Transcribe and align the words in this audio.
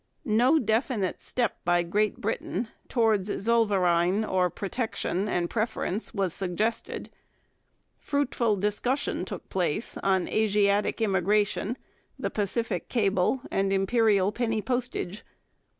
No 0.25 0.57
definite 0.57 1.21
step 1.21 1.57
by 1.63 1.83
Great 1.83 2.17
Britain 2.17 2.69
towards 2.89 3.29
zollverein 3.29 4.23
or 4.25 4.49
protection 4.49 5.29
and 5.29 5.47
preference 5.47 6.11
was 6.11 6.33
suggested. 6.33 7.11
Fruitful 7.99 8.55
discussion 8.55 9.25
took 9.25 9.47
place 9.49 9.97
on 10.01 10.27
Asiatic 10.27 11.01
immigration, 11.01 11.77
the 12.17 12.31
Pacific 12.31 12.89
cable, 12.89 13.43
and 13.51 13.71
imperial 13.71 14.31
penny 14.31 14.59
postage. 14.59 15.23